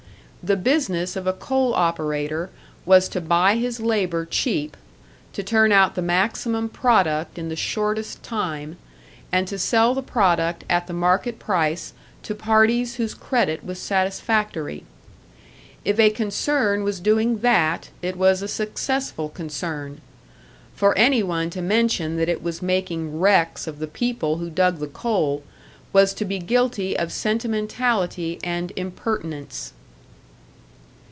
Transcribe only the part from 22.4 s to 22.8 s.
was